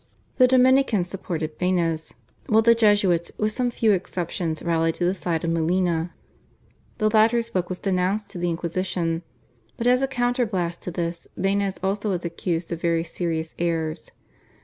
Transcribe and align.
The 0.37 0.47
Dominicans 0.47 1.07
supported 1.09 1.59
Banez, 1.59 2.15
while 2.47 2.63
the 2.63 2.73
Jesuits 2.73 3.31
with 3.37 3.51
some 3.51 3.69
few 3.69 3.91
exceptions 3.91 4.63
rallied 4.63 4.95
to 4.95 5.05
the 5.05 5.13
side 5.13 5.43
of 5.43 5.51
Molina. 5.51 6.11
The 6.97 7.07
latter's 7.11 7.51
book 7.51 7.69
was 7.69 7.77
denounced 7.77 8.31
to 8.31 8.39
the 8.39 8.49
Inquisition, 8.49 9.21
but 9.77 9.85
as 9.85 10.01
a 10.01 10.07
counterblast 10.07 10.79
to 10.81 10.89
this 10.91 11.27
Banez 11.39 11.77
also 11.83 12.09
was 12.09 12.25
accused 12.25 12.71
of 12.71 12.81
very 12.81 13.03
serious 13.03 13.53
errors. 13.59 14.09